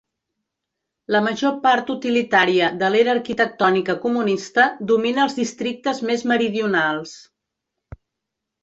[1.15, 7.17] La major part utilitària de l'era arquitectònica comunista domina els districtes més meridionals.